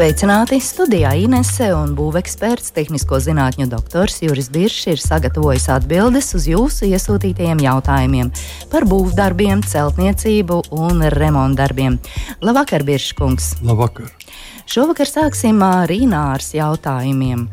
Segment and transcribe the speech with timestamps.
[0.00, 0.56] Sveicināti!
[0.64, 7.60] Studijā Inese un būveksperts, tehnisko zinātņu doktors Juris Biršs ir sagatavojis atbildes uz jūsu iesūtītajiem
[7.66, 8.30] jautājumiem
[8.72, 12.00] par būvdarbiem, celtniecību un remontdarbiem.
[12.40, 13.58] Labvakar, Birškungs!
[13.60, 14.08] Labvakar!
[14.64, 17.50] Šovakar sāksim ar Ināras jautājumiem.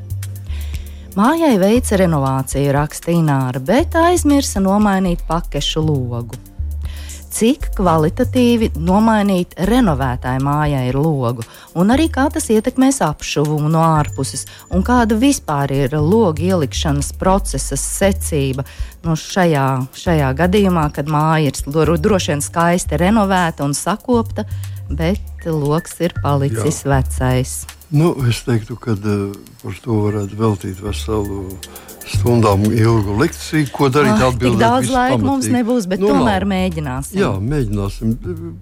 [1.20, 6.40] Mājai veica renovāciju, rakstīja Ināra, bet aizmirsa nomainīt pakešu logu
[7.38, 11.44] cik kvalitatīvi nomainīt renovētāju mājai ir logu,
[11.78, 17.78] un arī kā tas ietekmēs apšuvumu no ārpuses, un kāda vispār ir logu ielikšanas procesa
[17.78, 18.66] secība
[19.06, 24.48] nu, šajā, šajā gadījumā, kad māja ir droši vien skaisti renovēta un sakopta,
[24.90, 26.96] bet loks ir palicis Jā.
[26.96, 27.58] vecais.
[27.94, 29.30] Nu, es teiktu, ka uh,
[29.62, 31.46] par to varētu veltīt veselu
[32.12, 34.22] stundām ilgu lekciju, ko darīt.
[34.24, 35.28] Oh, tik daudz laika pamatīgi.
[35.28, 36.52] mums nebūs, bet nu, tomēr nav.
[36.54, 37.20] mēģināsim.
[37.20, 38.14] Jā, mēģināsim.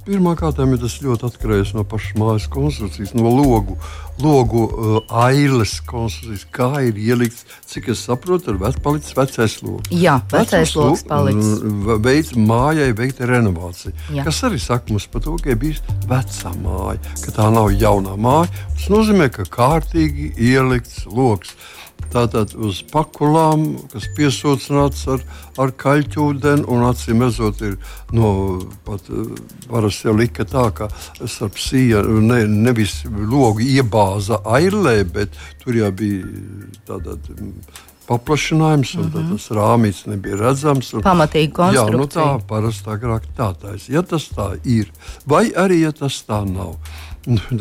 [0.08, 3.78] Pirmkārt, ja tas ļoti atkarīgs no pašas mājas konstrukcijas, no logu,
[4.22, 9.94] logu uh, ailes konstrukcijas, kā ir ielikts, cik es saprotu, ir vec, palicis vecais logs.
[9.94, 11.62] Jā, vecais logs palicis.
[12.06, 13.96] Veids mājai veikt renovāciju.
[14.18, 14.26] Jā.
[14.28, 18.18] Kas arī saka mums par to, ka ir bijis vecā māja, ka tā nav jaunā
[18.18, 18.52] māja.
[18.76, 21.56] Tas nozīmē, ka kārtīgi ielikts logs.
[22.16, 25.24] Tātad uz pakulām, kas piesūcināts ar,
[25.60, 27.76] ar kaļķūdeni, un acīm redzot, ir
[28.16, 28.30] no
[28.88, 29.10] pat
[29.68, 30.88] parasti jau lika tā, ka
[31.28, 36.24] starp sienu ne, nevis logu iebāza ailē, bet tur jau bija
[36.88, 37.18] tāda
[38.08, 39.32] paplašinājums, un mm -hmm.
[39.32, 40.94] tas rāmīts nebija redzams.
[40.94, 41.92] Un, Pamatīgi konstrukcija.
[41.92, 43.92] Jā, nu tā parasti agrāk tā taisa.
[43.92, 44.92] Ja tas tā ir,
[45.26, 46.76] vai arī ja tas tā nav,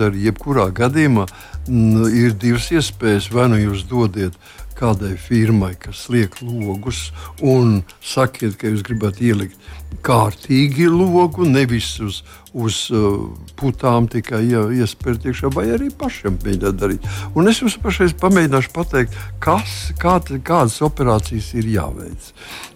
[0.00, 1.26] tad jebkurā gadījumā
[1.68, 3.30] nu, ir divas iespējas.
[3.32, 4.36] Vai nu jūs dodat
[4.74, 7.12] kādai firmai, kas liek logus,
[7.42, 9.58] un sakiet, ka jūs gribat ielikt
[10.04, 12.20] kārtīgi logu, nevis uz,
[12.52, 17.08] uz uh, putām tikai ja, iespērt iekšā, vai arī pašam mēģināt darīt.
[17.38, 22.32] Un es jums pašais pamēģināšu pateikt, kas, kā, kādas operācijas ir jāveic.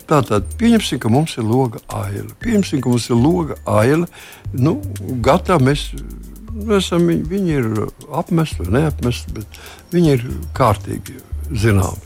[0.08, 2.30] Tātad, pieņemsim, ka mums ir loga aila.
[2.40, 4.08] Pieņemsim, ka mums ir loga aila.
[4.54, 4.78] Nu,
[5.26, 5.90] gatā mēs
[6.78, 7.68] esam, viņi, ir
[8.18, 9.60] apmesti vai neapmesti, bet
[9.94, 10.24] viņi ir
[10.56, 11.18] kārtīgi
[11.52, 11.98] zinām.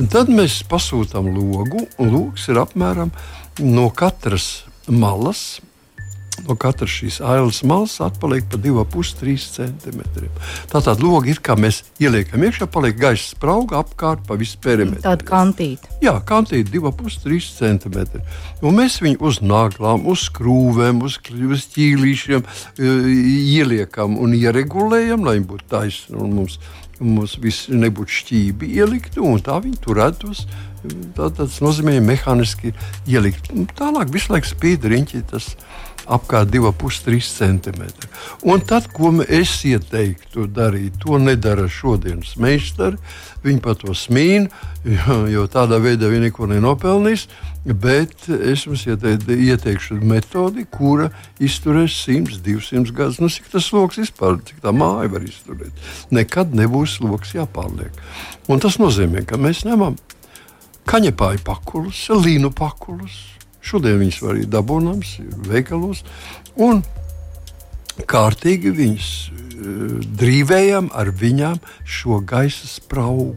[0.00, 3.12] Un tad mēs pasūtām logu, un logs ir apmēram
[3.60, 5.60] no katras malas
[6.48, 10.02] no katras šīs ailes malas atpaliek pa 2,5-3 cm.
[10.72, 15.04] Tātad logi ir kā mēs ieliekam iekšā, paliek gaisa sprauga apkārt pa visu perimetru.
[15.04, 15.90] Tāda kantīte.
[16.04, 18.22] Jā, kantīte 2,5-3 cm.
[18.64, 21.18] Un mēs viņu uz nāglām, uz skrūvēm, uz,
[21.50, 22.94] uz ķīlīšiem e,
[23.56, 26.28] ieliekam un ieregulējam, lai viņi būtu taisni.
[26.30, 26.58] Mums,
[27.00, 30.44] mums viss nebūtu šķīvi ielikti, un tā viņi turētos.
[31.16, 32.72] Tā, tas nozīmē, mehāniski
[33.08, 33.50] ielikt.
[33.76, 35.24] Tālāk visu laiku spīd riņķi.
[35.28, 35.52] Tas,
[36.10, 37.82] apkārt 2,5-3 cm.
[38.42, 42.98] Un tad, ko es ieteiktu darīt, to nedara šodienas meistari.
[43.44, 44.50] Viņi par to smīn,
[44.84, 47.28] jo, jo tādā veidā viņi neko nenopelnīs.
[47.64, 51.10] Bet es jums ieteiktu, ieteikšu metodi, kura
[51.40, 53.20] izturēs 100, 200 gadus.
[53.20, 55.90] Nu, cik tas lokus vispār, cik tā māja var izturēt.
[56.12, 57.92] Nekad nebūs lokus jāpārliek.
[58.50, 59.98] Un tas nozīmē, ka mēs ņemam
[60.90, 63.20] kaņepāju pakulus, līnu pakulus
[63.64, 65.14] Šodien viņas var arī dabūnams,
[65.50, 66.04] veikalos.
[66.60, 66.82] Un
[68.10, 73.36] kārtīgi viņas uh, drīvējam ar viņām šo gaisa spraugu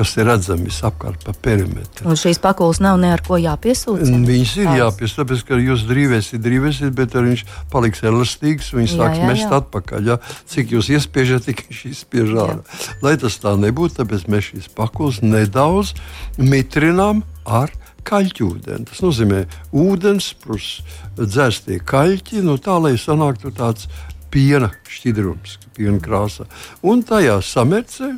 [0.00, 2.06] kas ir redzami visapkārt pa perimetru.
[2.08, 4.12] Un šīs pakulas nav ne ar ko jāpiesūdz?
[4.28, 9.24] Viņas ir jāpiesūdz, tāpēc, ka jūs drīvēsiet, drīvēsiet, bet viņš paliks elastīgs, viņš sāks jā,
[9.24, 9.50] jā, mest jā.
[9.58, 10.12] atpakaļ.
[10.12, 10.18] Ja?
[10.52, 12.60] Cik jūs iespiežat, tik viņš izspiež ārā.
[13.04, 15.92] Lai tas tā nebūtu, tāpēc mēs šīs pakulas nedaudz
[16.38, 17.74] mitrinām ar
[18.06, 18.88] kaļķūdeni.
[18.90, 19.44] Tas nozīmē
[19.76, 20.80] ūdens, plus
[21.18, 23.88] dzērstie kaļķi, no tā, lai sanāktu tāds
[24.30, 26.46] piena šķidrums, piena krāsa.
[26.86, 28.14] Un tajā samercē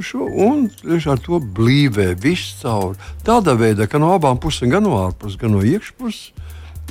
[0.00, 2.96] šo, un ar to blīvē viss cauri.
[3.26, 6.32] Tādā veidā, ka no abām pusēm, gan no ārpuses, gan no iekšpuses,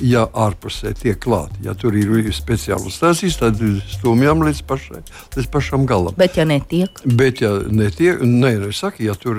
[0.00, 1.54] ja ārpusē tiek klāta.
[1.62, 3.60] Ja tur ir speciāli uztaisīts, tad
[3.92, 5.02] stūmjam līdz, pašai,
[5.36, 6.16] līdz pašam galam.
[6.18, 9.38] Bet, ja netiek, Bet, ja netiek, nē, ne, saka, ja tur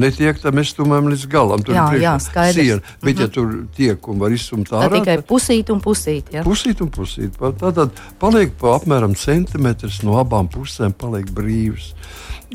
[0.00, 1.64] netiek, tad mēs stūmjam līdz galam.
[1.66, 2.56] Tur jā, jā, skaidrs.
[2.60, 2.80] Siena.
[3.02, 3.20] Bet, mm -hmm.
[3.20, 3.34] ja mhm.
[3.34, 6.32] tur tiek un var izsumt ārā, tad tikai pusīt un pusīt.
[6.32, 6.42] Ja?
[6.42, 7.36] Pusīt un pusīt.
[7.58, 11.94] Tad paliek pa apmēram centimetrs no abām pusēm paliek brīvs.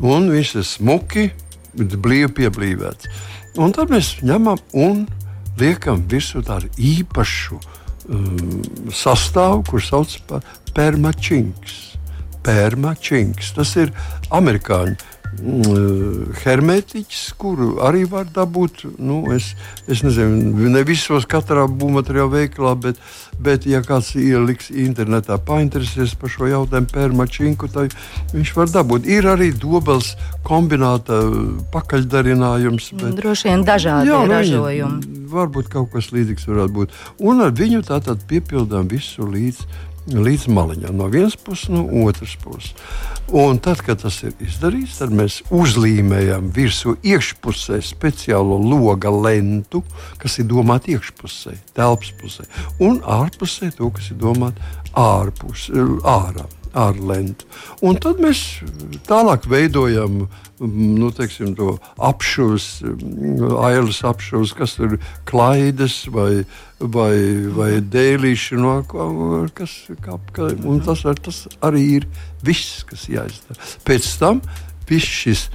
[0.01, 1.31] Un viņš ir smuki,
[1.75, 3.07] blīvi pieblīvēts.
[3.57, 5.07] Un tad mēs ņemam un
[5.59, 8.61] liekam virsū tādu īpašu um,
[8.93, 11.81] sastāvu, kurš sauc par permačinks.
[12.45, 13.53] Permačinks.
[13.57, 13.93] Tas ir
[14.35, 14.97] amerikāņu
[15.35, 18.85] Mm, hermetiķis, kuru arī var dabūt.
[18.95, 19.51] Nu, es,
[19.91, 23.01] es nezinu, ne visos katrā būvmateriāla veikalā, bet,
[23.43, 27.95] bet, ja kāds ieliks internetā, painteresēs par šo jautājumu, pērmačinku, tad
[28.31, 29.09] viņš var dabūt.
[29.11, 30.13] Ir arī dobels
[30.47, 31.19] kombināta
[31.75, 32.93] pakaļdarinājums.
[33.01, 35.19] Bet, Droši vien dažādi jā, ražojumi.
[35.35, 36.95] Varbūt kaut kas līdzīgs varētu būt.
[37.27, 39.67] Un ar viņu tātad piepildām visu līdz
[40.11, 42.73] līdz maliņam, no vienas puses, no otras puses.
[43.33, 49.81] Un tad, kad tas ir izdarīts, tad mēs uzlīmējam virsū iekšpusē speciālo loga lentu,
[50.21, 52.45] kas ir domāta iekšpusē, telpas pusē,
[52.85, 54.61] un ārpusē to, kas ir domāts
[54.93, 55.71] ārpus,
[56.05, 57.47] ārā ārlentu.
[57.85, 58.41] Un tad mēs
[59.07, 60.25] tālāk veidojam
[60.59, 62.67] nu, teiksim, to apšūs,
[63.65, 64.97] ailes apšūs, kas ir
[65.27, 66.45] klaides vai,
[66.79, 67.15] vai,
[67.55, 68.59] vai dēlīši.
[68.61, 68.77] No,
[69.55, 70.51] kas, kā, kā,
[70.85, 72.07] tas, ar, tas arī ir
[72.45, 73.59] viss, kas jāizdara.
[73.87, 74.43] Pēc tam
[75.25, 75.47] šis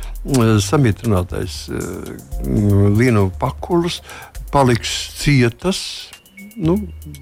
[0.67, 1.69] samitrinātais
[2.43, 4.01] līnu pakulis
[4.51, 6.11] paliks cietas
[6.57, 6.77] nu,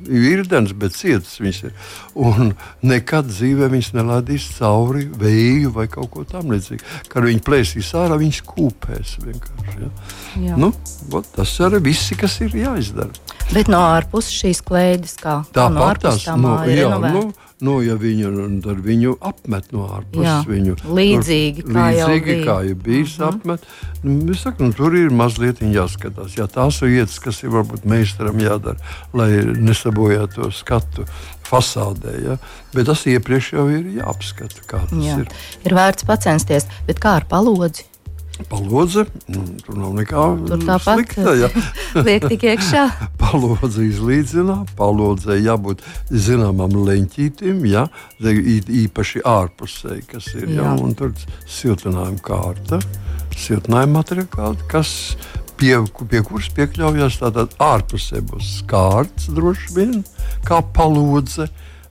[0.07, 1.75] virdens, bet cietas viņas ir.
[2.19, 2.53] Un
[2.87, 6.85] nekad dzīvē viņas nelādīs cauri vēju vai kaut ko tamlīdzīgu.
[7.13, 9.79] Kad viņi plēsīs ārā, viņas kūpēs vienkārši.
[9.81, 9.91] Ja?
[10.49, 10.61] Jā.
[10.61, 10.73] Nu,
[11.13, 13.13] ot, tas arī viss, kas ir jāizdara.
[13.49, 17.23] Bet no ārpuses šīs klēdes, kā tā no ārpuses tā māja nu, jā, nu,
[17.65, 18.29] Nu, ja viņu,
[18.87, 23.25] viņu apmet no ārpuses, viņu līdzīgi, tur, kā, līdzīgi kā jau bijis uh mhm.
[23.25, 23.35] -huh.
[23.35, 23.67] apmet,
[24.05, 26.39] nu, saku, nu, tur ir mazliet jāskatās.
[26.39, 28.79] Jā, tās ir lietas, kas ir varbūt meistaram jādara,
[29.13, 31.09] lai nesabojātu skatu
[31.49, 32.15] fasādē.
[32.25, 32.39] Ja?
[32.75, 35.21] Bet tas iepriekš jau ir jāapskata, kā tas Jā.
[35.25, 35.29] ir.
[35.65, 37.89] Ir vērts pacensties, bet kā ar palodzi?
[38.47, 41.35] Palodze, nu, tur nav nekā tur tāpat slikta.
[41.35, 41.49] Ja.
[42.07, 42.85] Liek tik iekšā.
[43.23, 47.89] Palodze izlīdzinā, palodzē jābūt zināmam leņķītim, ja,
[48.23, 51.13] īpaši ārpusē, kas ir, ja, un tur
[51.51, 52.79] siltinājuma kārta,
[53.35, 54.93] siltinājuma materiāli, kas
[55.59, 55.75] pie,
[56.11, 59.99] pie kuras piekļaujas tātad ārpusē būs skārts droši vien,
[60.47, 61.49] kā palodze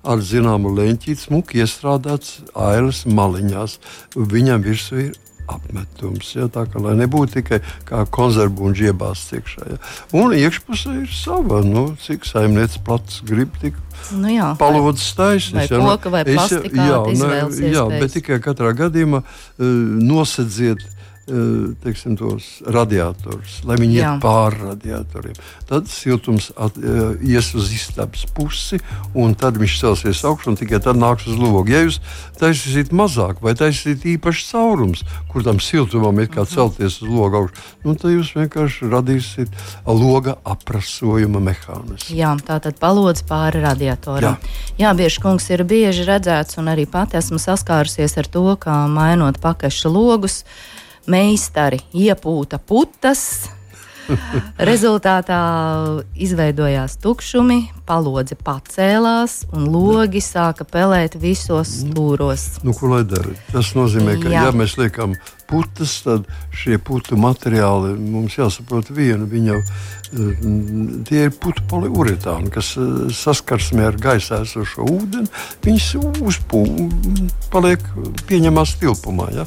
[0.08, 3.80] ar zināmu leņķīti, smuki iestrādāts ailes maliņās.
[4.16, 5.16] Viņam virsū ir
[5.48, 6.34] apmetums.
[6.36, 9.68] Ja, tā kā nebūtu tikai kā konservu un žiebās iekšā.
[9.72, 9.80] Ja.
[10.18, 13.80] Un iekšpusē ir sava, nu, cik saimnieks plats grib tik.
[14.14, 15.68] Nu jā, Palodzes taisnība.
[15.72, 19.66] Ja, nu, vai plastikā, jā, ne, jā, bet tikai katrā gadījumā uh,
[20.04, 20.97] nosedziet Eh,
[21.84, 25.36] teiksim, tos radiatorus, lai viņi iet pāri radiatoriem.
[25.68, 28.80] Tad siltums at, uh, ies uz istabas pusi,
[29.18, 31.66] un tad viņš celsies augšā, un tikai tad nāks uz logu.
[31.74, 32.00] Ja jūs
[32.40, 36.54] taisīsiet mazāk, vai taisīsiet īpašs caurums, kur tam siltumam ir kā mhm.
[36.54, 42.16] celties uz logu augšu, nu, tad jūs vienkārši radīsiet loga aprasojuma mehānismu.
[42.16, 44.40] Jā, tā tad palodz pāri radiatoram.
[44.40, 44.64] Jā.
[44.78, 49.42] Jā, bieži kungs ir bieži redzēts, un arī pati esmu saskārusies ar to, kā mainot
[49.44, 50.44] pakaļšu logus
[51.08, 53.48] meistari iepūta putas.
[54.70, 55.38] Rezultātā
[56.16, 57.58] izveidojās tukšumi,
[57.88, 62.46] palodze pacēlās un logi sāka pelēt visos stūros.
[62.64, 63.36] Nu, ko lai dara?
[63.52, 64.46] Tas nozīmē, ka, Jā.
[64.48, 65.18] ja mēs liekam
[65.50, 69.30] putas, tad šie putu materiāli mums jāsaprot vienu.
[69.32, 69.62] Viņi jau
[70.08, 75.28] Tie ir putu poliuretāni, kas eh, saskarsmē ar gaisā esošo ūdeni.
[75.66, 75.88] Viņas
[76.24, 76.38] uzpūš,
[77.52, 77.84] paliek
[78.30, 79.44] pieņemamā tilpumā ja?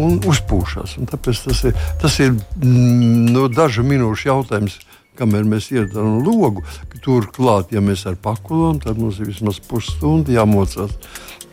[0.00, 0.96] un uzpūšas.
[1.00, 4.78] Un tāpēc tas ir, tas ir mm, no dažu minūšu jautājums
[5.18, 6.64] kamēr mēs ieradām logu.
[7.04, 10.96] Turklāt, ja mēs ar pakulām, tad mums ir vismaz pusstunda jāmocās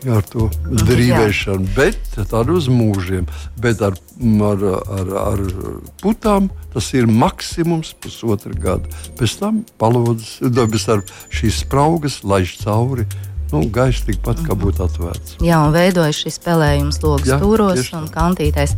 [0.04, 0.48] ar to
[0.86, 3.26] drīvēšanu, bet tādu uz mūžiem.
[3.62, 3.96] Bet ar,
[4.50, 4.64] ar,
[4.98, 5.42] ar, ar
[6.02, 8.90] putām tas ir maksimums pusotra gada.
[9.18, 11.04] Pēc tam palodzes, dabas ar
[11.34, 13.08] šīs spraugas laiž cauri.
[13.52, 15.36] Nu, Gaisa tikpat kā būtu atvērts.
[15.46, 18.74] Jā, un veidojas šis spēlējums logs stūros un kantītais.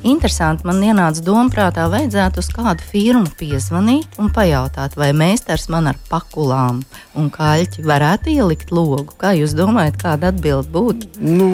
[0.00, 5.90] Interesanti, man ienāca doma prātā, vajadzētu uz kādu firmu piezvanīt un pajautāt, vai meistars man
[5.90, 6.78] ar pakulām
[7.20, 9.12] un kaļķi varētu ielikt logu.
[9.20, 11.10] Kā jūs domājat, kāda atbilde būtu?
[11.20, 11.50] Nu,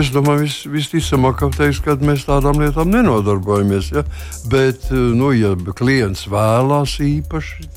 [0.00, 3.92] es domāju, vis, visticamāk, ka, teiks, ka mēs tādām lietām nenodarbojamies.
[3.94, 4.02] Ja?
[4.50, 7.68] Bet, nu, ja klients vēlās īpaši,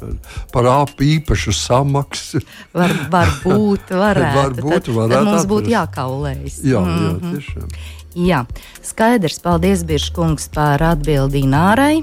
[0.55, 0.71] par
[1.05, 2.41] īpašu samaksu.
[2.73, 4.41] Var, var būt, varētu.
[4.41, 6.61] Varbūt, tad, varētu tad mums būtu jākaulējas.
[6.65, 7.05] Jā, mm -hmm.
[7.05, 7.37] jā, mhm.
[7.37, 7.97] tiešām.
[8.17, 8.45] Jā,
[8.81, 9.37] skaidrs.
[9.43, 11.99] Paldies, Biržkungs, par atbildi Nārai.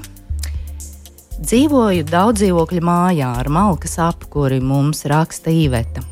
[1.37, 6.05] Dzīvoju daudz dzīvokļu mājā ar malkas apkuri, mums raksta īveta.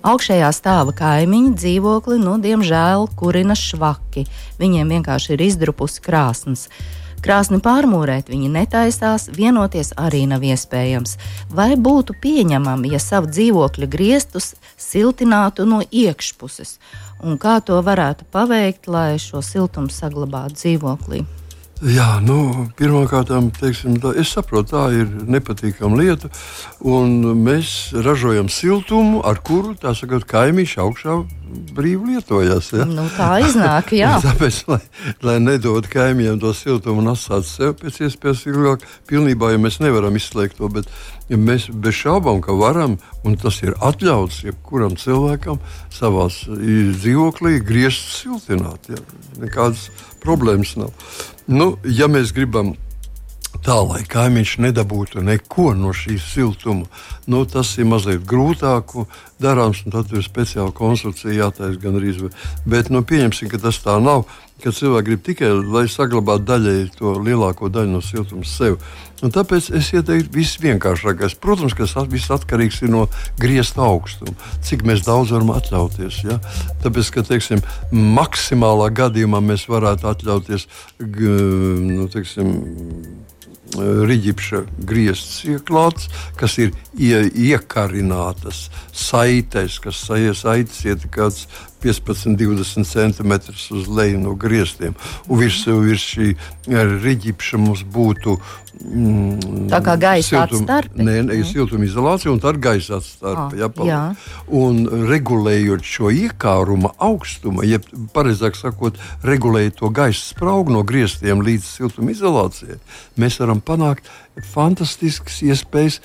[0.00, 4.24] Augšējā stāva kaimiņi dzīvokli, nu, diemžēl, kurina švaki.
[4.62, 6.70] Viņiem vienkārši ir izdrupusi krāsnes.
[7.20, 11.18] Krāsni pārmūrēt viņi netaisās, vienoties arī nav iespējams.
[11.52, 16.78] Vai būtu pieņemami, ja savu dzīvokļa griestus siltinātu no iekšpuses?
[17.20, 21.20] Un kā to varētu paveikt, lai šo siltumu saglabātu dzīvoklī?
[21.80, 23.30] Jā, nu, pirmkārt,
[24.20, 26.28] es saprotu, tā ir nepatīkama lieta.
[26.84, 31.14] Mēs ražojam siltumu, ar kuru sakot, kaimiņš augšā
[31.76, 32.70] brīvi lietojas.
[32.74, 32.86] Ja?
[32.88, 34.16] Nu, tā iznāk, jā.
[34.24, 34.80] Tāpēc, lai,
[35.26, 40.18] lai nedod kaimiņiem to siltumu un atstātu sev pēc iespējas ilgāk, pilnībā ja mēs nevaram
[40.18, 40.70] izslēgt to.
[40.72, 40.90] Bet
[41.30, 45.60] ja mēs bez šaubām, ka varam, un tas ir atļauts jebkuram cilvēkam
[45.94, 48.90] savā dzīvoklī, griezt siltināt.
[48.90, 49.00] Ja?
[49.42, 49.88] Nekādas
[50.22, 50.94] problēmas nav.
[51.50, 52.74] Nu, ja mēs gribam
[53.64, 56.88] tā, lai kaimiņš nedabūtu neko no šīs siltuma,
[57.30, 58.94] nu, tas ir mazliet grūtāk
[59.40, 59.82] darāms.
[59.90, 62.14] Tad ir speciāla konstrukcija jātaisa gan arī.
[62.68, 64.26] Bet nu, pieņemsim, ka tas tā nav.
[64.60, 68.76] Ka cilvēki grib tikai, lai saglabātu daļēji to lielāko daļu no siltuma sev.
[69.24, 71.38] Un tāpēc es ieteiktu visvienkāršākais.
[71.40, 73.06] Protams, ka tas viss atkarīgs no
[73.40, 76.20] griezta augstuma, cik daudz varam atļauties.
[76.28, 76.36] Ja?
[76.84, 80.68] Tāpēc, ka teiksim, maksimālā gadījumā mēs varētu atļauties
[81.00, 82.52] nu, teiksim,
[83.78, 86.08] Rīģipša griezts ieklāts,
[86.40, 91.46] kas ir ie, iekarinātas saites, kas saites iet kāds
[91.82, 93.36] 15, 20 cm
[93.76, 94.96] uz leju no griestiem.
[95.28, 96.34] Un virs, virs šī
[96.68, 98.38] rīģipša mums būtu
[98.80, 101.02] Mm, tā kā gaisa atstarpe.
[101.04, 103.58] Nē, nē siltumizolācija un tā ir gaisa atstarpe.
[103.58, 104.00] Ah, jā, jā.
[104.56, 107.84] Un regulējot šo iekāruma augstumu, jeb
[108.14, 108.96] pareizāk sakot,
[109.26, 112.80] regulējot to gaisa spraugu no griestiem līdz siltumizolācijai,
[113.20, 114.08] mēs varam panākt
[114.54, 116.00] fantastiskas iespējas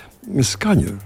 [0.52, 0.98] skaņu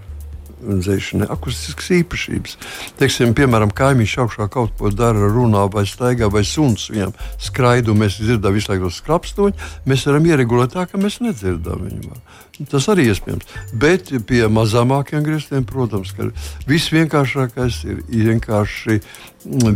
[0.60, 2.56] dzēšanai, akustiskas īpašības.
[3.00, 8.20] Teiksim, piemēram, kaimiņš augšā kaut ko dara, runā vai staigā, vai suns viņam skraidu, mēs
[8.20, 12.20] dzirdam visu laiku skrapstoņu, mēs varam ieregulēt tā, ka mēs nedzirdam viņu.
[12.68, 13.46] Tas arī iespējams.
[13.80, 16.28] Bet pie mazākiem grieztiem, protams, ka
[16.68, 19.00] viss vienkāršākais ir vienkārši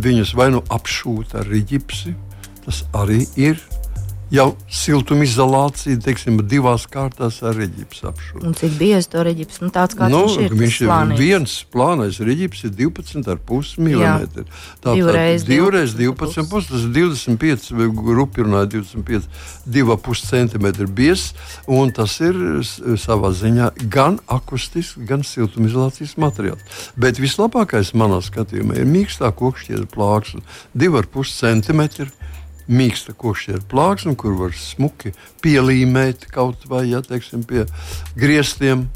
[0.05, 2.13] viņus vai nu apšūt ar rīķipsi,
[2.67, 3.63] tas arī ir
[4.35, 8.53] jau siltumizolācija, teiksim, divās kārtās ar reģips apšūru.
[8.59, 9.61] Cik biezi to reģips?
[9.63, 10.57] Nu, tāds kā nu, viņš ir.
[10.59, 11.21] Viņš ir plānais.
[11.21, 14.49] viens plānais reģips, ir 12,5 mm.
[14.85, 17.69] Tā divreiz, divreiz 12,5, tas ir 25,
[18.01, 19.31] grupi runāja 25,
[19.77, 21.31] 2,5 cm biezs,
[21.71, 22.39] un tas ir
[23.01, 26.83] savā ziņā gan akustisks, gan siltumizolācijas materiāls.
[26.99, 30.43] Bet vislabākais manā skatījumā ir mīkstā kokšķiera plāksne,
[30.75, 32.11] 2,5 cm
[32.69, 37.67] mīksta košļa plāksne, kur var smuki pielīmēt kaut vai ja, teiksim, pie
[38.19, 38.89] griestiem.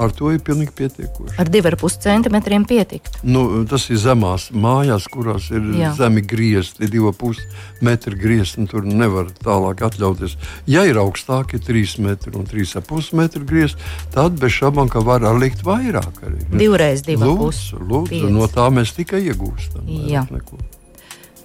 [0.00, 1.34] Ar to ir pilnīgi pietiekoši.
[1.42, 3.18] Ar 2,5 centimetriem pietikt.
[3.20, 5.90] Nu, tas ir zemās mājās, kurās ir Jā.
[5.98, 7.42] zemi griezti, 2,5
[7.84, 8.64] metri griezti.
[8.70, 10.38] Tur nevar tālāk atļauties.
[10.70, 16.24] Ja ir augstāki 3 metri un 3,5 metri griezti, tad bez šaubām, var likt vairāk.
[16.24, 16.48] Arī.
[16.56, 17.20] Divreiz 2,5.
[17.20, 19.84] Lūdzu, lūdzu, no tā mēs tikai iegūstam.
[20.08, 20.24] Jā.
[20.32, 20.79] Neko.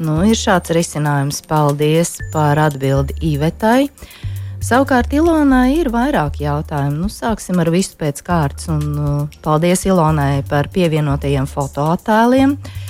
[0.03, 1.41] Nu, ir šāds risinājums.
[1.47, 3.89] Paldies par atbildi Ivetai.
[4.65, 7.05] Savukārt Ilonai ir vairāk jautājumu.
[7.05, 8.69] Nu, sāksim ar visu pēc kārtas.
[8.73, 12.57] Un, uh, paldies Ilonai par pievienotajiem fotoattēliem.
[12.57, 12.84] Uh,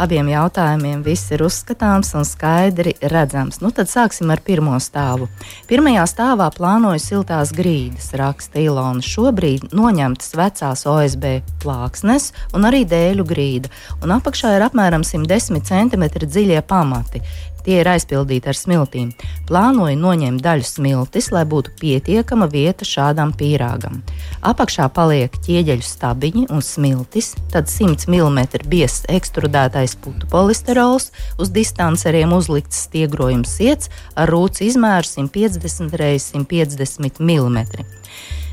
[0.00, 3.60] abiem jautājumiem viss ir uzskatāms un skaidri redzams.
[3.60, 5.28] Nu, tad sāksim ar pirmo stāvu.
[5.68, 9.04] Pirmajā stāvā plānoju siltās grīdas, raksta Ilona.
[9.04, 11.26] Šobrīd noņemtas vecās OSB
[11.62, 17.22] plāksnes un arī dēļu grīda, un apakšā ir apmēram 110 cm dziļie pamati.
[17.64, 19.10] Tie ir aizpildīti ar smiltīm.
[19.48, 24.00] Plānoju noņemt daļu smiltis, lai būtu pietiekama vieta šādam pīrāgam.
[24.46, 28.40] Apakšā paliek ķieģeļu stabiņi un smiltis, tad 100 mm
[28.70, 37.20] biezs ekstrudētais putu polisterols, uz distanceriem uzlikts stiegrojums iets ar rūcu izmēru 150 x 150
[37.20, 37.60] mm.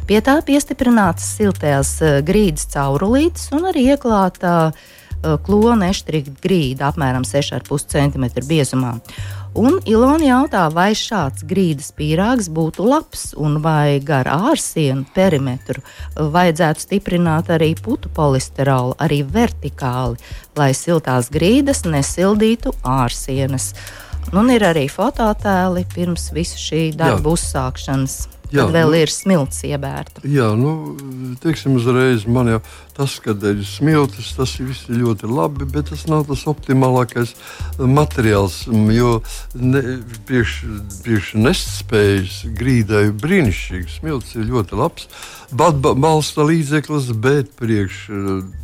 [0.08, 4.86] Pie tā piestiprināts siltējās eh, grīdas caurulītes un arī ieklāta uh,
[5.22, 8.98] klona eštrika grīda apmēram 6,5 cm biezumā.
[9.58, 15.82] Un Ilona jautā, vai šāds grīdas pīrāgs būtu labs un vai gar ārsienu perimetru
[16.14, 20.22] vajadzētu stiprināt arī putu polisterolu, arī vertikāli,
[20.60, 23.72] lai siltās grīdas nesildītu ārsienas.
[24.36, 27.34] Un ir arī fototēli pirms visu šī darba Jā.
[27.34, 28.37] uzsākšanas.
[28.48, 30.24] Jā, Tad vēl nu, ir smilts iebērta.
[30.28, 30.74] Jā, nu,
[31.44, 32.60] teiksim, uzreiz man jau
[32.98, 37.36] tas, ka ir smilts, tas viss ir ļoti labi, bet tas nav tas optimālākais
[37.78, 38.64] materiāls.
[38.96, 39.18] Jo
[39.54, 39.84] ne,
[40.30, 40.60] priekš,
[41.04, 43.98] priekš nespējas grīdai brīnišķīgi.
[44.00, 45.12] Smilts ir ļoti labs
[45.52, 48.00] balsta līdzeklis, bet priekš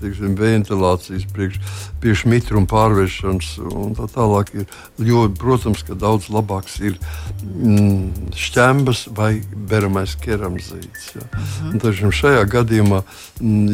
[0.01, 1.59] teiksim, ventilācijas, priekš,
[2.01, 4.65] priekš mitruma pārvēršanas un tā tālāk ir.
[4.99, 6.97] Jo, protams, ka daudz labāks ir
[7.43, 9.41] mm, šķembas vai
[9.73, 11.07] beramais keramzīts.
[11.15, 11.25] Ja.
[11.31, 11.79] -huh.
[11.81, 13.01] Taču šajā gadījumā,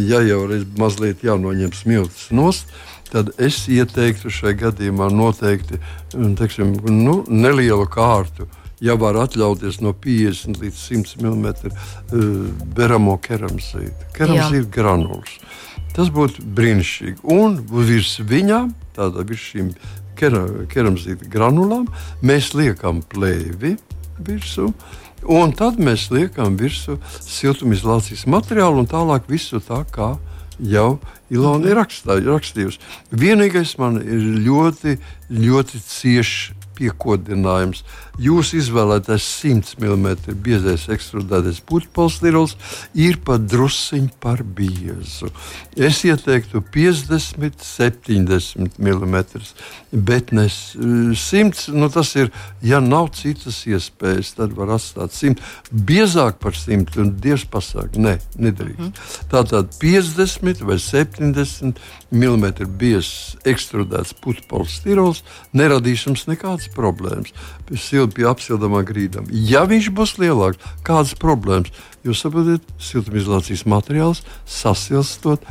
[0.07, 2.71] ja jau reiz mazliet jānoņem smilts nost,
[3.11, 5.81] tad es ieteiktu šai gadījumā noteikti
[6.37, 8.47] teiksim, nu, nelielu kārtu
[8.83, 12.27] ja var atļauties no 50 līdz 100 mm uh,
[12.75, 14.11] beramo keramzītu.
[14.15, 15.35] Keramzīta granulas.
[15.95, 17.19] Tas būtu brīnišķīgi.
[17.33, 19.71] Un virs viņām, tādā virs šīm
[20.19, 21.87] kera, keramzīta granulām,
[22.25, 23.75] mēs liekam plēvi
[24.25, 24.71] virsū.
[25.27, 30.13] Un tad mēs liekam virsū siltumizolācijas materiālu un tālāk visu tā kā
[30.59, 30.99] jau
[31.29, 32.79] Ilona ir rakstījusi.
[33.13, 34.95] Vienīgais man ir ļoti,
[35.29, 37.83] ļoti cieši piekodinājums.
[38.19, 42.55] Jūsu izvēlētais 100 mm biezais ekstrudētais putekļs
[42.99, 45.29] ir pat drusciņš par biezu.
[45.79, 49.19] Es ieteiktu 50, 70 mm,
[49.91, 51.69] bet ne 100.
[51.75, 52.31] Nu, tas ir,
[52.65, 55.39] ja nav citas iespējas, tad var atstāt 100.
[55.71, 58.89] Biezāk par 100 un Dievs pasaka, ne, nedrīkst.
[58.89, 59.23] Mm.
[59.31, 61.79] Tātad 50 vai 70
[62.11, 64.79] mm biezs ekstrudēts putekļs
[65.53, 67.33] neradīs jums nekādas problēmas.
[67.77, 69.29] Silti apsildāmā grīdām.
[69.29, 71.69] Ja viņš būs lielāks, kādas problēmas?
[72.03, 75.43] Jūs saprotat, siltumizolācijas materiāls sasilstot,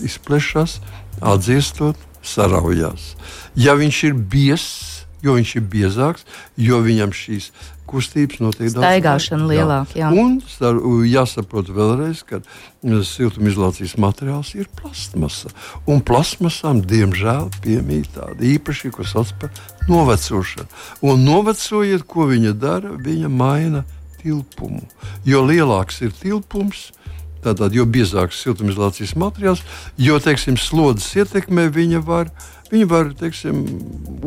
[0.00, 0.78] izplešas,
[1.20, 3.14] atdziestot, saraujās.
[3.58, 6.24] Ja viņš ir biezs, jo viņš ir biezāks,
[6.56, 7.50] jo viņam šīs
[7.88, 8.84] kustības notiek daudz.
[8.84, 9.96] Staigāšana lielāka.
[9.98, 10.10] Jā.
[10.12, 10.24] Jā.
[10.24, 15.52] Un jāsaprot vēlreiz, ka mm, siltumizolācijas materiāls ir plastmasa.
[15.88, 19.52] Un plastmasām, diemžēl, piemīt tāda īpaši, ko sauc par
[19.88, 20.68] novecošanu.
[21.08, 23.84] Un novecojot, ko viņa dara, viņa maina
[24.22, 24.84] tilpumu.
[25.28, 26.90] Jo lielāks ir tilpums,
[27.38, 29.60] Tātad, jo biezāks siltumizolācijas materiāls,
[30.00, 32.32] jo teiksim, slodzes ietekmē viņa var
[32.68, 33.62] Viņi var teiksim,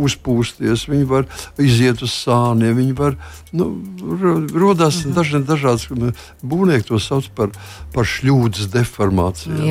[0.01, 1.27] uzpūsties, viņi var
[1.61, 3.17] iziet uz sāniem, viņi var
[3.53, 3.67] nu,
[4.01, 5.13] radīt mhm.
[5.17, 5.85] dažādi, dažādas
[6.41, 7.53] būvnieki to sauc par,
[7.93, 9.61] par šļūdas deformāciju.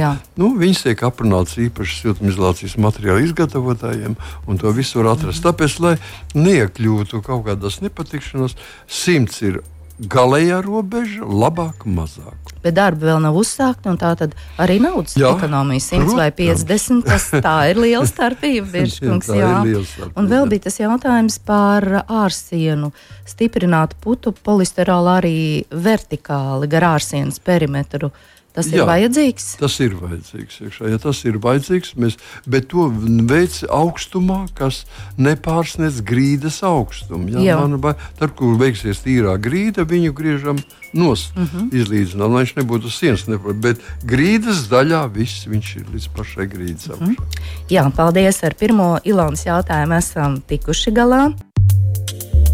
[0.41, 5.43] Nu, viņas tiek aprunāts īpaši siltumizolācijas materiālu izgatavotājiem, un to visu var atrast.
[5.43, 5.49] Mhm.
[5.49, 5.97] Tāpēc, lai
[6.39, 8.57] neiekļūtu kaut kādas nepatikšanās,
[8.87, 9.63] simts ir
[10.01, 12.55] galējā robeža, labāk, mazāk.
[12.65, 14.13] Bet darbi vēl nav uzsākti, un tā
[14.61, 16.19] arī naudas jā, ekonomija 100 protams.
[16.19, 17.05] vai 50.
[17.09, 18.67] Tas, tā ir liela starpība.
[18.75, 19.85] Biržkungs, jā, jā.
[19.93, 20.17] Starpība.
[20.21, 22.93] Un vēl bija tas jautājums par ārsienu.
[23.29, 25.39] Stiprināt putu polisterolu arī
[25.71, 28.11] vertikāli gar ārsienas perimetru.
[28.11, 29.45] Uh, Tas Jā, ir vajadzīgs.
[29.61, 30.57] Tas ir vajadzīgs.
[30.67, 30.89] Iekšā.
[30.91, 32.17] Ja tas ir vajadzīgs, mēs,
[32.51, 32.89] bet to
[33.31, 34.83] veids augstumā, kas
[35.23, 37.31] nepārsniedz grīdas augstumu.
[37.45, 37.61] Ja?
[37.63, 37.79] Man,
[38.19, 40.59] tad, kur veiksies tīrā grīda, viņu griežam
[40.91, 41.69] nost, uh mhm.
[41.71, 41.83] -huh.
[41.83, 46.91] izlīdzinām, lai viņš nebūtu sienas, neprot, bet grīdas daļā viss viņš ir līdz pašai grīdas
[46.91, 47.15] augšai.
[47.15, 47.47] Uh -huh.
[47.71, 48.43] Jā, paldies.
[48.45, 51.31] Ar pirmo Ilonas jautājumu esam tikuši galā.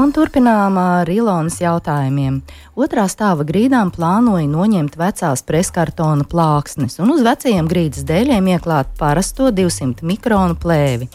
[0.00, 2.38] Un turpinām ar Ilonas jautājumiem.
[2.80, 9.50] Otrā stāva grīdām plānoja noņemt vecās preskartona plāksnes un uz vecajiem grīdas dēļiem ieklāt parasto
[9.52, 11.10] 200 mikronu plēvi.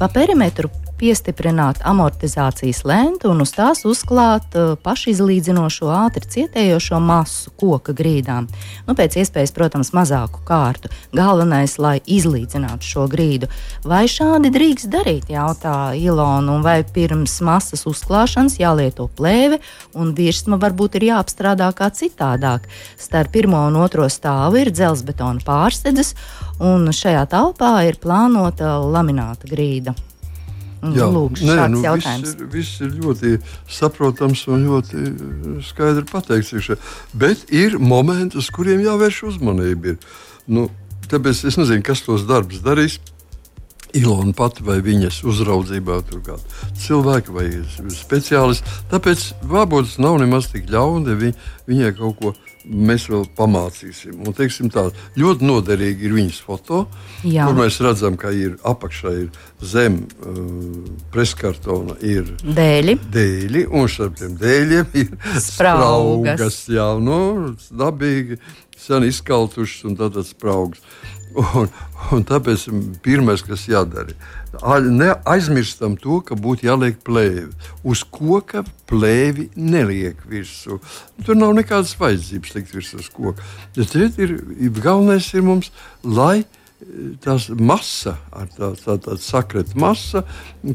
[0.00, 0.72] Pa perimetru
[1.04, 8.46] piestiprināt amortizācijas lentu un uz tās uzklāt uh, pašizlīdzinošo ātri cietējošo masu koka grīdām.
[8.86, 10.88] Nu, pēc iespējas, protams, mazāku kārtu.
[11.12, 13.50] Galvenais, lai izlīdzinātu šo grīdu.
[13.84, 19.60] Vai šādi drīkst darīt, jautā Ilona, vai pirms masas uzklāšanas jālieto plēve
[19.98, 22.70] un virsma varbūt ir jāapstrādā kā citādāk.
[22.96, 26.14] Starp pirmo un otro stāvu ir dzelzbetona pārsēdzes,
[26.64, 29.96] un šajā telpā ir plānota lamināta grīda.
[30.92, 33.38] Jā, Lūk, nē, nu, viss, ir, viss ir ļoti
[33.70, 36.74] saprotams un ļoti eh, skaidri pateikts.
[37.16, 39.94] Bet ir momenti, uz kuriem jāvērš uzmanība.
[39.94, 40.22] Ir.
[40.50, 40.68] Nu,
[41.08, 42.98] tāpēc es nezinu, kas tos darbus darīs.
[43.94, 47.46] Ilona pati vai viņas uzraudzībā, tur kāda cilvēka vai
[47.94, 48.72] speciālisti.
[48.90, 51.36] Tāpēc varbūt tas nav nemaz tik ļauni, ja viņ,
[51.70, 54.20] viņai kaut ko mēs vēl pamācīsim.
[54.24, 54.86] Un, teiksim, tā,
[55.20, 56.84] ļoti noderīgi ir viņas foto,
[57.26, 57.48] Jā.
[57.48, 59.28] kur mēs redzam, ka ir apakšā ir
[59.64, 60.38] zem uh,
[61.14, 62.98] preskartona ir dēļi.
[63.14, 65.50] dēļi, un starp tiem dēļiem ir spraugas.
[65.50, 67.18] spraugas jā, nu,
[67.70, 68.40] dabīgi,
[68.80, 70.80] sen izkaltušas un tādas spraugas.
[71.34, 71.66] Un,
[72.14, 72.68] un tāpēc
[73.02, 74.14] pirmais, kas jādara,
[74.62, 77.50] neaizmirstam to, ka būtu jāliek plēvi.
[77.84, 80.80] Uz koka plēvi neliek virsū.
[81.24, 83.42] Tur nav nekādas vajadzības likt virsū uz koka.
[83.76, 84.36] Bet ir,
[84.80, 85.72] galvenais ir mums,
[86.04, 86.44] lai
[87.22, 88.16] tās masa,
[88.56, 90.24] tā, tā, tā sakreta masa,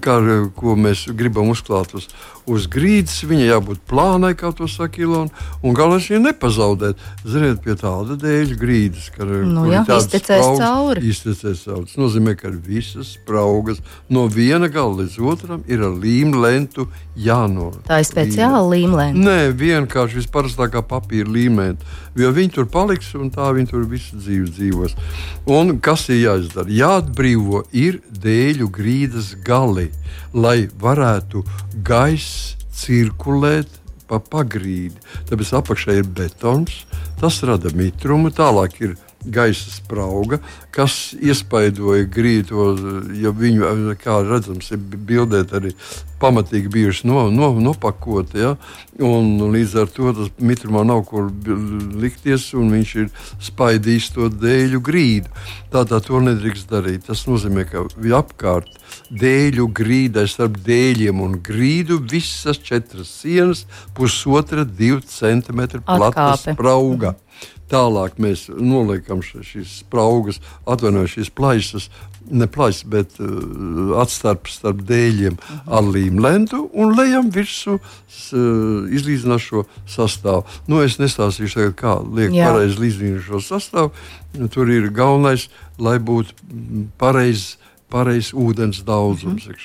[0.01, 0.15] kā,
[0.57, 2.07] ko mēs gribam uzklāt uz,
[2.49, 5.29] uz grīdas, viņai jābūt plānai, kā to saka Ilona,
[5.62, 7.03] un galvenais ir nepazaudēt.
[7.27, 11.05] Ziniet, pie tāda dēļ grīdas, ka nu, jā, iztecēs spraugas, cauri.
[11.12, 11.85] Iztecēs cauri.
[11.91, 16.88] Tas nozīmē, ka visas spraugas no viena gala līdz otram ir ar līmu lentu
[17.19, 17.77] jānor.
[17.88, 19.25] Tā ir speciāla līmu lenta?
[19.29, 21.85] Nē, vienkārši visparastākā papīra līmenta,
[22.23, 24.95] jo viņi tur paliks un tā viņi tur visu dzīvi dzīvos.
[25.49, 26.69] Un kas ir jāizdara?
[26.69, 29.89] Jāatbrīvo ir dēļu grīdas gali,
[30.34, 31.43] lai varētu
[31.86, 33.79] gaisa cirkulēt
[34.10, 34.97] pa pagrīdi.
[35.29, 36.84] Tāpēc apakšā ir betons,
[37.21, 40.39] tas rada mitrumu, tālāk ir gaisa sprauga,
[40.71, 42.67] kas iespaidoja grīdu,
[43.19, 45.73] jo viņu, kā redzams, ir bildēt arī
[46.19, 48.39] pamatīgi bijuši no, no, nopakoti.
[48.43, 48.55] Ja?
[49.03, 51.29] Un, līdz ar to tas mitrumā nav kur
[51.99, 53.10] likties, un viņš ir
[53.49, 55.32] spaidījis to dēļu grīdu.
[55.73, 57.08] Tādā to nedrīkst darīt.
[57.08, 57.86] Tas nozīmē, ka
[58.19, 58.71] apkārt
[59.10, 63.65] dēļu grīdai starp dēļiem un grīdu visas četras sienas,
[63.97, 67.15] pusotra, divi centimetri plata sprauga.
[67.69, 71.89] Tālāk mēs noliekam šīs spraugas, atvainojam šīs plaisas,
[72.30, 75.60] ne plaisas, bet uh, atstarpes starp dēļiem -huh.
[75.78, 80.45] ar līmlentu un lejam virsū uh, izlīdzinošo sastāvu.
[80.67, 83.91] Nu, es nestāstīšu, tagad, kā liek pareizi līdzinošo sastāvu.
[84.54, 86.34] Tur ir galvenais, lai būtu
[86.97, 87.58] pareizi
[87.89, 89.47] pareizs ūdens daudzums.
[89.47, 89.56] Mm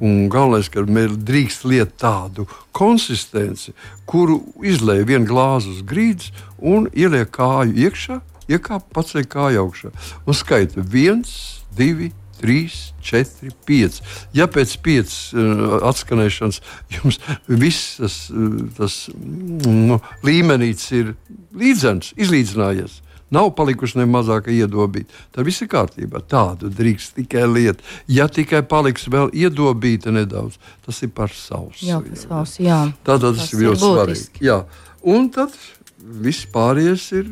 [0.00, 0.28] -hmm.
[0.32, 3.72] Galvenais, ka mēs drīkst liet tādu konsistenci,
[4.04, 9.90] kuru izlēja vienu glāzi uz grīdas un ieliek kāju iekšā, iekāp paceļ kāju augšā
[10.26, 12.12] un skaita viens, divi.
[12.40, 14.02] 3, 4, 5.
[14.36, 16.60] Ja pēc 5 uh, atskanēšanas
[16.92, 21.14] jums viss tas, uh, tas nu, līmenis ir
[21.56, 23.00] līdzens, izlīdzinājies,
[23.34, 25.10] Nav palikuši ne mazāka iedobīta.
[25.34, 26.20] Tad viss ir kārtībā.
[26.30, 27.82] Tādu drīkst tikai lieta.
[28.06, 31.82] Ja tikai paliks vēl iedobīta nedaudz, tas ir par savs.
[31.82, 32.80] Jā, par savs, jā.
[33.02, 34.46] Tātad tas, tas ir ļoti svarīgi.
[34.46, 34.60] Jā.
[35.06, 35.54] Un tad
[35.98, 37.30] viss pārējais ir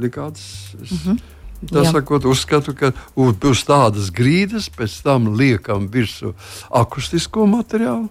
[0.00, 0.42] nekāds.
[0.82, 1.20] Es, mm -hmm.
[1.60, 1.90] Tā Jā.
[1.92, 6.32] sakot, uzskatu, ka uz tādas grīdas pēc tam liekam virsū
[6.72, 8.08] akustisko materiālu.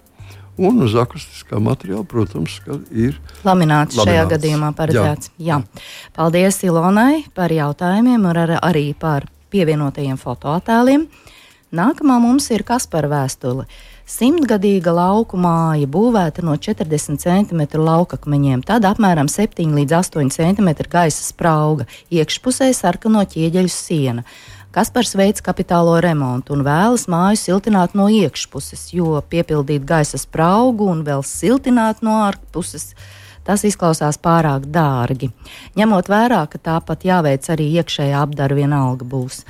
[0.60, 2.58] Un uz akustiskā materiāla, protams,
[2.92, 4.00] ir lamināts, lamināts.
[4.04, 5.32] šajā gadījumā paredzēts.
[5.40, 5.60] Jā.
[5.62, 5.86] Jā.
[6.16, 11.06] Paldies Ilonai par jautājumiem un ar, arī par pievienotajiem fotoattēliem.
[11.70, 13.64] Nākamā mums ir Kaspara vēstule.
[14.10, 21.22] Simtgadīga lauku māja būvēta no 40 cm laukakmeņiem, tad apmēram 7 līdz 8 cm gaisa
[21.22, 24.26] sprauga, iekšpusē sarkano ķieģeļu siena.
[24.70, 31.00] Kaspars veids kapitālo remontu un vēlas māju siltināt no iekšpuses, jo piepildīt gaisa spraugu un
[31.02, 32.92] vēl siltināt no ārpuses.
[33.42, 35.32] Tas izklausās pārāk dārgi.
[35.74, 39.42] Ņemot vērā, ka tāpat jāveic arī iekšējā apdara vienalga būs.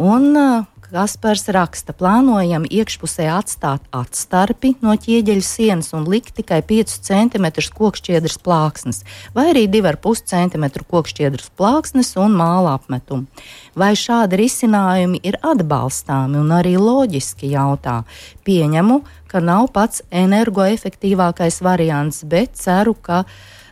[0.00, 6.98] Un uh, Kaspars raksta, plānojam iekšpusē atstāt atstarpi no ķieģeļa sienas un likt tikai 5
[7.06, 7.46] cm
[7.78, 8.98] kokšķiedras plāksnes,
[9.32, 13.24] vai arī 2,5 cm kokšķiedras plāksnes un māla apmetumu.
[13.72, 18.02] Vai šādi risinājumi ir atbalstāmi un arī loģiski jautā?
[18.44, 18.98] Pieņemu,
[19.32, 23.22] ka nav pats energoefektīvākais variants, bet ceru, ka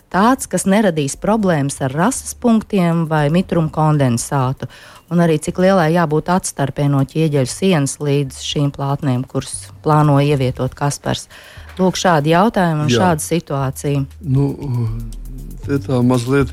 [0.09, 4.71] tāds, kas neradīs problēmas ar rases punktiem vai mitrumu kondensātu
[5.11, 10.75] un arī cik lielai jābūt atstarpē no ķieģeļa sienas līdz šīm plātnēm, kuras plāno ievietot
[10.79, 11.27] Kaspars.
[11.81, 13.01] Lūk, šādi jautājumi un Jā.
[13.01, 14.05] šāda situācija.
[14.21, 14.47] Nu,
[15.67, 16.53] tā mazliet,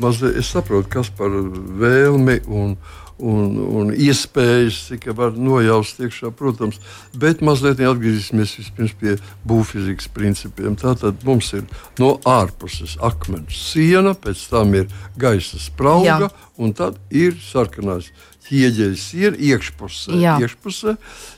[0.00, 2.76] mazliet, es saprotu, kas par vēlmi un,
[3.18, 6.80] un, un iespējas, cik var nojaust iekšā, protams.
[7.16, 9.16] Bet mazliet atgriezīsimies pie
[9.48, 10.76] būvfizikas principiem.
[10.80, 11.66] Tātad mums ir
[12.02, 14.88] no ārpuses akmens siena, pēc tam ir
[15.20, 16.32] gaisa sprauga, Jā.
[16.60, 18.12] un tad ir sarkanās
[18.46, 20.20] ķieģeļa siena iekšpusē.
[20.22, 20.36] Jā.
[20.42, 20.96] iekšpusē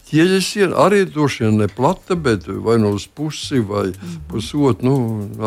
[0.08, 4.14] Ķieģeļa siena arī droši vien ne plata, bet vai nu uz pusi vai mm.
[4.30, 4.94] pusotru, nu,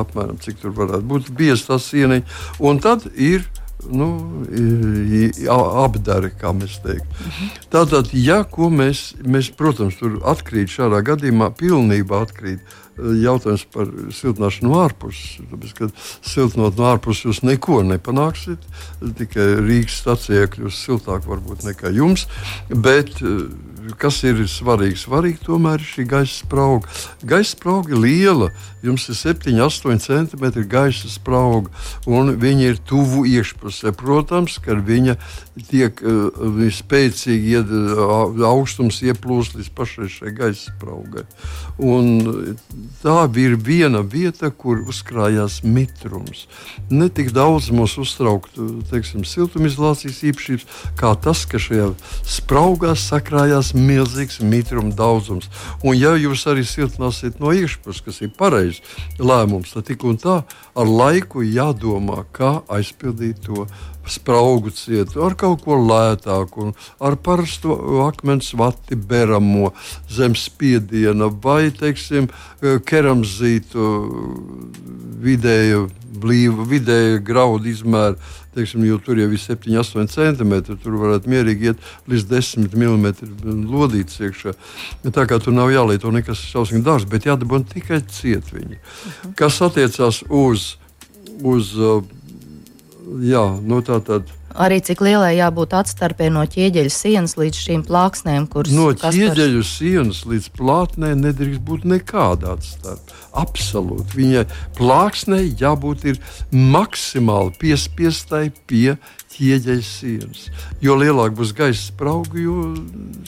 [0.04, 2.20] apmēram cik tur varētu būt bieza tā siena.
[2.62, 3.48] Un tad ir
[3.90, 4.10] nu,
[5.50, 7.10] apdara, kā mēs teiktu.
[7.26, 7.50] Mhm.
[7.74, 12.62] Tātad, ja ko mēs, mēs, protams, tur atkrīt šādā gadījumā, pilnībā atkrīt
[13.00, 15.40] jautājums par siltināšanu no ārpuses.
[15.52, 18.66] Tāpēc, kad siltinot no ārpuses, jūs neko nepanāksiet.
[19.20, 22.28] Tikai Rīgas stācijā kļūs siltāk varbūt nekā jums.
[22.70, 23.16] Bet,
[24.02, 25.00] kas ir svarīgi?
[25.06, 26.92] Svarīgi tomēr ir šī gaisa sprauga.
[27.24, 28.52] Gaisa sprauga ir liela.
[28.82, 31.70] Jums ir 7, 8 cm gaisa sprauga,
[32.10, 33.94] un viņa ir tuvu iekšpusē.
[33.98, 35.18] Protams, ka viņa
[35.70, 37.74] tiek uh, spēcīgi ied,
[38.48, 41.26] augstums ieplūst līdz pašai šai gaisa spraugai.
[41.82, 42.58] Un
[43.04, 46.48] tā ir viena vieta, kur uzkrājās mitrums.
[46.90, 50.68] Ne tik daudz mums uztrauktu teiksim, siltumizolācijas īpašības,
[51.00, 51.92] kā tas, ka šajā
[52.28, 55.50] spraugā sakrājās milzīgs mitruma daudzums.
[55.84, 58.34] Un, ja jūs arī siltināsiet no iekšpuses, kas ir
[58.72, 60.44] pareizs lēmums, tad tik un tā
[60.76, 63.68] ar laiku jādomā, kā aizpildīt to
[64.08, 69.72] spraugu cietu ar kaut ko lētāku, ar parastu akmens vati beramo
[70.10, 72.30] zem spiediena vai, teiksim,
[72.62, 73.88] keramzītu
[75.22, 75.88] vidēju
[76.22, 78.20] blīvu, vidēju graudu izmēru
[78.56, 80.76] teiksim, jo tur jau ir 7, 8 centimetri.
[80.82, 84.56] Tur varētu mierīgi iet līdz 10 mm lodītas iekšā.
[85.08, 88.78] Tā kā tur nav jālieto nekas šausmīgi dārgs, bet jādabūna tikai ciet viņi.
[88.78, 89.36] Uh -huh.
[89.40, 90.76] Kas attiecās uz,
[91.44, 91.74] uz
[93.20, 94.30] jā, nu tā tad.
[94.52, 100.26] Arī cik lielai jābūt atstarpē no ķieģeļa sienas līdz šīm plāksnēm, kuras no ķieģeļa sienas
[100.28, 103.16] līdz plātnē nedrīkst būt nekāda atstarpe.
[103.32, 104.18] Absolūti.
[104.20, 104.44] Viņai
[104.76, 106.04] plāksnei jābūt
[106.52, 108.98] maksimāli piespiestai pie
[109.42, 110.46] ķieģeļa sienas.
[110.84, 112.72] Jo lielāk būs gaisa sprauga, jo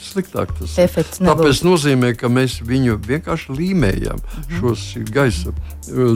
[0.01, 0.91] sliktāk tas ir.
[1.25, 4.59] Tāpēc nozīmē, ka mēs viņu vienkārši līmējam mm -hmm.
[4.59, 5.53] šos gaisa,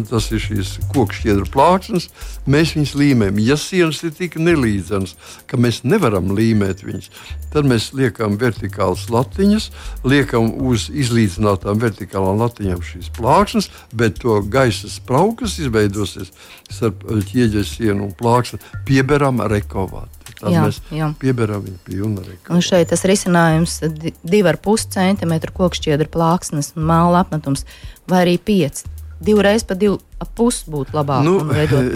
[0.09, 2.09] tas ir šīs kokšķiedra plāksnes,
[2.45, 3.41] mēs viņus līmējam.
[3.41, 5.15] Ja sienas ir tik nelīdzenas,
[5.47, 7.09] ka mēs nevaram līmēt viņus,
[7.53, 9.71] tad mēs liekam vertikālas latiņas,
[10.05, 16.31] liekam uz izlīdzinātām vertikālām latiņām šīs plāksnes, bet to gaisa spraugu, kas izveidosies
[16.69, 20.09] starp ķieģeļa sienu un plāksni, pieberam reko apgalvot.
[20.37, 21.07] Tad jā, mēs jā.
[21.21, 22.53] pieberam viņu pilnu rekordu.
[22.53, 23.79] Un šeit tas risinājums-
[24.33, 27.65] 2,5 cm kokšķiedra plāksnes un māla apmetums,
[28.07, 28.85] vai arī 5
[29.19, 29.97] divreiz pa divu
[30.37, 31.23] pusi būtu labāk.
[31.25, 31.39] Nu,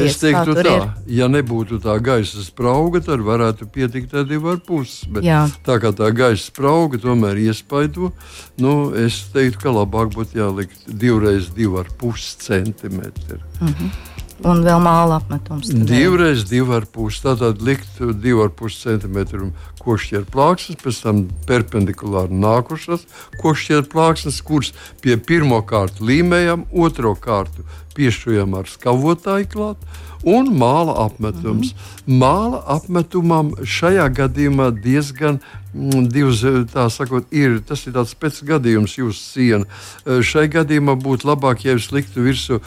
[0.05, 0.85] es teiktu, tā, ir.
[1.19, 5.09] ja nebūtu tā gaisa sprauga, tad varētu pietikt ar divu ar pusi.
[5.65, 8.11] Tā kā tā gaisa sprauga tomēr iespaido,
[8.61, 13.37] nu, es teiktu, ka labāk būtu jālikt divreiz divu ar pusi centimetru.
[13.59, 13.89] -hmm.
[14.41, 15.69] Un vēl māla apmetums.
[15.69, 17.21] Divreiz divi ar pusi.
[17.25, 19.51] Tātad likt divu ar pusi centimetru
[19.81, 23.05] košķieru plāksnes, pēc tam perpendikulāri nākušas
[23.41, 27.65] košķieru plāksnes, kuras pie pirmā kārta līmējam, otro kārtu
[27.97, 29.91] piešķojam ar skavotāju klāt
[30.23, 31.73] un māla apmetums.
[31.73, 32.19] Mm -hmm.
[32.21, 35.39] Māla apmetumam šajā gadījumā diezgan
[35.73, 36.41] mm, divas,
[36.73, 37.59] tā sakot, ir.
[37.67, 39.65] Tas ir tāds pēc gadījums, jūsu siena.
[40.05, 42.59] Šai gadījumā būtu labāk, ja jūs liktu virsū,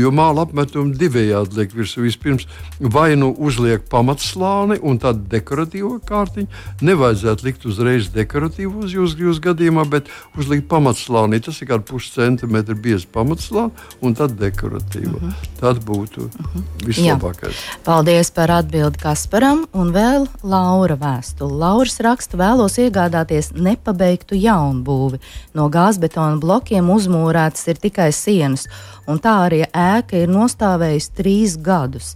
[0.00, 2.02] jo māla apmetumu divējādi liek virsū.
[2.02, 2.46] Vispirms
[2.80, 6.48] vai nu uzliek pamatslāni un tad dekoratīvo kārtiņu.
[6.80, 11.40] Nevajadzētu likt uzreiz dekoratīvu uz jūsu, jūsu gadījumā, bet uzlikt pamatslāni.
[11.40, 15.16] Tas ir kā puscentimetru bieza pamatslāni un tad dekoratīva.
[15.16, 15.30] Uh mhm.
[15.30, 15.60] -huh.
[15.60, 16.28] Tad būtu.
[16.28, 16.58] Uh mhm.
[16.58, 17.56] -huh vislabākais.
[17.56, 17.78] Jā.
[17.84, 21.58] Paldies par atbildi Kasparam un vēl Laura vēstuli.
[21.62, 25.20] Lauras raksta vēlos iegādāties nepabeigtu jaunbūvi.
[25.56, 28.66] No gāzbetona blokiem uzmūrētas ir tikai sienas,
[29.08, 32.14] un tā arī ēka ir nostāvējusi trīs gadus.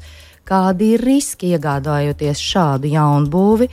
[0.49, 3.69] Kādi ir riski iegādājoties šādu jaunbūvi?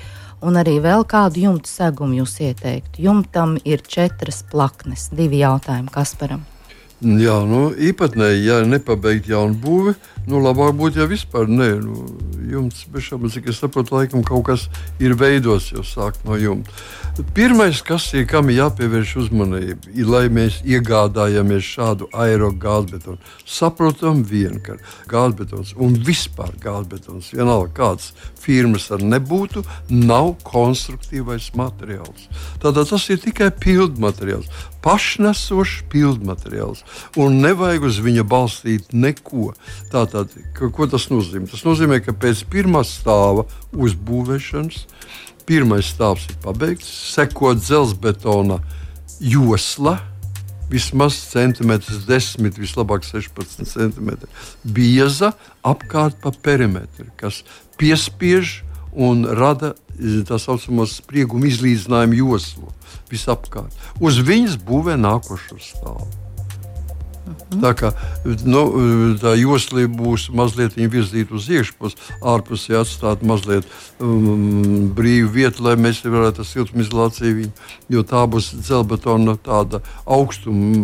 [0.46, 3.00] Un arī vēl kādu jumta segumu jūs ieteiktu?
[3.08, 6.44] Jumtam ir četras plaknes, divi jautājumi Kasparam.
[7.04, 9.94] Jā, nu, īpatnēji, ja nepabeigta jaunu būvi,
[10.32, 11.74] nu, labāk būtu, ja vispār nē.
[11.84, 12.06] Nu,
[12.48, 14.68] jums, bešām, cik es saprotu, laikam kaut kas
[15.04, 16.72] ir veidos jau sākt no jumta.
[17.36, 23.20] Pirmais, kas ir, kam ir jāpievērš uzmanība, ir, lai mēs iegādājamies šādu aerogāzbetonu.
[23.48, 24.76] Saprotam, vien, ka
[25.12, 32.28] gāzbetons un vispār gāzbetons, vienalga kāds firmas ar nebūtu, nav konstruktīvais materiāls.
[32.64, 34.52] Tātad tas ir tikai pildmateriāls,
[34.86, 36.84] pašnesošs pildmateriāls,
[37.18, 39.52] un nevajag uz viņa balstīt neko.
[39.92, 41.50] Tātad, ka, ko tas nozīmē?
[41.50, 44.86] Tas nozīmē, ka pēc pirmā stāva uzbūvēšanas
[45.46, 48.60] pirmais stāvs ir pabeigts, sekot dzelzbetona
[49.22, 50.00] josla
[50.70, 54.30] vismaz centimetrs, 10, vislabāk 16 centimetri
[54.66, 57.44] bieza apkārt pa perimetru, kas
[57.78, 58.64] piespiež
[58.96, 62.72] un rada e, tā saucamo sprieguma izlīdzinājumu joslu
[63.12, 63.76] visapkārt.
[64.00, 66.25] Uz viņas būvē nākošo stāvu.
[67.26, 67.62] Mhm.
[67.64, 67.92] Tā kā
[68.46, 68.62] nu,
[69.22, 73.66] tā josla būs mazliet virzīta uz iekšpusi, ārpusē atstāt mazliet
[74.00, 77.50] um, brīvu vietu, lai mēs varētu ar siltumizolāciju,
[77.90, 80.84] jo tā būs dzelbetona tāda augstuma,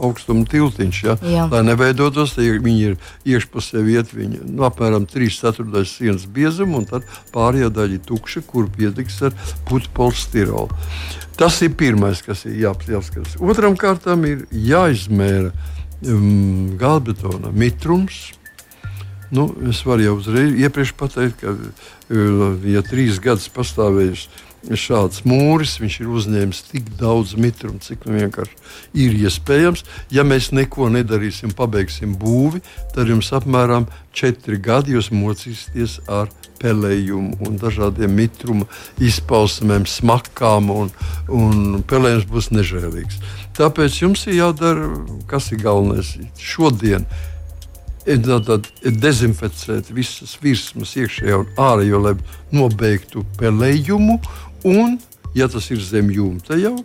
[0.00, 1.02] augstuma tiltiņš.
[1.04, 1.18] Ja?
[1.20, 1.48] Jā.
[1.52, 2.96] Lai neveidotos, ja viņi ir
[3.28, 8.70] iekšpusē vieta, viņi nu, apmēram 3,4 sienas biezuma, un tad pārējā daļa ir tukša, kur
[8.72, 9.36] pietiks ar
[9.68, 9.92] putekļu
[11.38, 13.38] Tas ir pirmais, kas ir jāapskatās.
[13.40, 15.50] Otram kārtam ir jāizmēra
[16.06, 18.30] um, gāzbetona mitrums.
[19.32, 23.48] Nu, es varu jau uzreiz iepriekš pateikt, ka, uh, ja trīs gadus
[24.62, 28.54] pastāvējis šāds mūris, viņš ir uzņēmis tik daudz mitrumu, cik nu vienkārši
[28.94, 29.84] ir iespējams.
[30.10, 32.62] Ja mēs neko nedarīsim, pabeigsim būvi,
[32.94, 36.28] tad jums apmēram četri gadi jūs mocīsieties ar
[36.62, 38.66] pelējumu un dažādiem mitruma
[39.00, 40.90] izpausmēm, smakām, un,
[41.28, 43.18] un pelējums būs nežēlīgs.
[43.58, 44.88] Tāpēc jums ir jādara,
[45.26, 47.06] kas ir galvenais šodien.
[48.02, 52.16] Tātad dezinficēt visas virsmas, iekšējā un ārējo, lai
[52.50, 54.18] nobeigtu pelējumu.
[54.68, 54.98] Un,
[55.34, 56.76] ja tas ir zem jumta jau,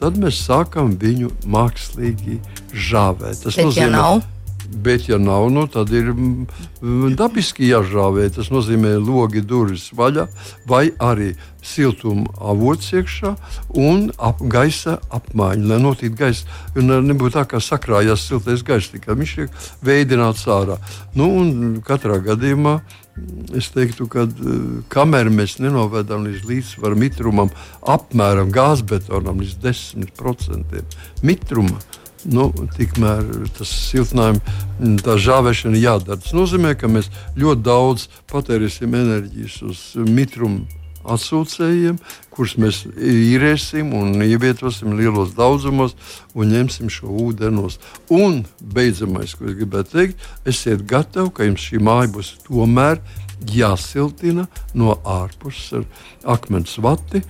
[0.00, 2.40] tad mēs sākam viņu mākslīgi
[2.72, 3.42] žāvēt.
[3.44, 4.22] Tas Bet, nozīmē, ja nav?
[4.70, 6.46] Bet, ja nav, nu, tad ir mm,
[6.80, 8.28] mm, dabiski jāžāvē.
[8.34, 10.26] Tas nozīmē, logi durvis vaļā,
[10.66, 11.34] vai arī
[11.66, 13.32] siltuma avots iekšā
[13.82, 16.60] un ap, gaisa apmaiņa, lai notītu gaisa.
[16.78, 19.50] Un nebūtu tā, kā sakrājās siltais gaiss, tikai viņš ir
[19.86, 20.78] veidināts ārā.
[21.18, 21.30] Nu,
[21.86, 22.78] katrā gadījumā
[23.56, 24.26] es teiktu, ka
[24.92, 30.82] kamēr mēs nenovedam līdz līdzsvaru mitrumam, apmēram gāzbetonam līdz 10%
[31.24, 31.80] mitruma
[32.32, 34.42] nu, tikmēr tas siltinājums,
[35.04, 36.20] tā žāvēšana jādara.
[36.22, 40.66] Tas nozīmē, ka mēs ļoti daudz patērēsim enerģijas uz mitrumu
[41.06, 41.98] atsūcējiem,
[42.34, 45.94] kurus mēs īrēsim un ievietosim lielos daudzumos
[46.34, 47.78] un ņemsim šo ūdenos.
[48.12, 53.00] Un beidzamais, ko es gribētu teikt, esiet gatavi, ka jums šī māja būs tomēr
[53.52, 55.86] jāsiltina no ārpuses ar
[56.36, 57.22] akmens vati,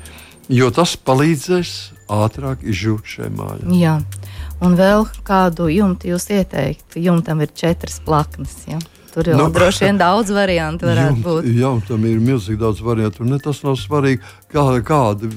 [0.49, 1.75] jo tas palīdzēs
[2.13, 3.79] ātrāk izžūt šai mājai.
[3.81, 3.97] Jā.
[4.65, 7.03] Un vēl kādu jumtu jūs ieteiktu?
[7.03, 8.57] Jumtam ir četras plaknes.
[8.71, 8.81] Ja?
[9.17, 11.47] Tur jau nu, droši vien daudz variantu varētu jumt, būt.
[11.57, 13.25] Jā, tam ir milzīgi daudz variantu.
[13.25, 14.21] Ne, tas nav svarīgi,
[14.53, 15.31] kā, kāda.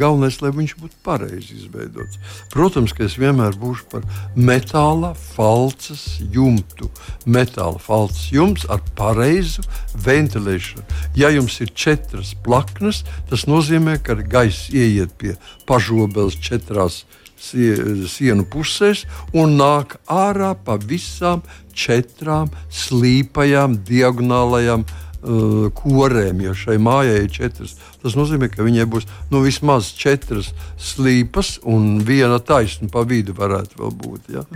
[0.00, 2.16] Galvenais, lai viņš būtu pareizi izveidots.
[2.54, 4.06] Protams, ka es vienmēr būšu par
[4.40, 6.88] metāla falces jumtu.
[7.28, 9.66] Metāla falces jumts ar pareizu
[10.06, 10.86] ventilēšanu.
[11.20, 15.36] Ja jums ir četras plaknes, tas nozīmē, ka gaisa ieiet pie
[15.68, 17.02] pažobeles četrās
[17.36, 19.04] sienu pusēs
[19.36, 21.44] un nāk ārā pa visām
[21.76, 26.42] četrām slīpajām, diagonālajām uh, korēm.
[26.46, 31.98] Ja šai mājai ir četras, tas nozīmē, ka viņai būs nu, vismaz četras slīpas un
[32.06, 34.30] viena taisna pa vidu varētu vēl būt.
[34.36, 34.46] Ja?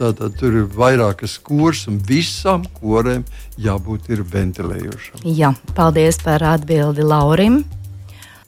[0.00, 3.26] Tātad tur ir vairākas kurs un visām korēm
[3.60, 5.28] jābūt ventilējošām.
[5.28, 7.62] Jā, paldies par atbildi Laurim.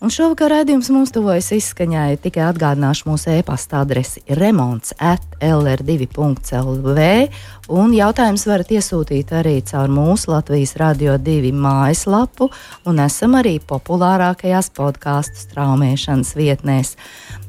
[0.03, 2.17] Un šovakar raidījums mums tuvojas izskaņai.
[2.25, 7.05] Tikai atgādināšu mūsu e-pasta adresi remonds at lr2.lv.
[7.71, 12.51] Un jautājums varat iesūtīt arī caur mūsu Latvijas Radio 2 mājaslapu,
[12.83, 16.97] un esam arī populārākajās podkāstu straumēšanas vietnēs.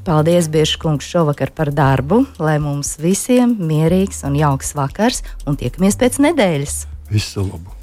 [0.05, 6.21] Paldies, Biržkungs, šovakar par darbu, lai mums visiem mierīgs un jauks vakars, un tiekamies pēc
[6.29, 6.83] nedēļas.
[7.09, 7.82] Visu labu!